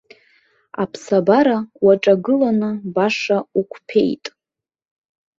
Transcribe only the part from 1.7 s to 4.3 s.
уаҿагыланы баша уқәԥеит.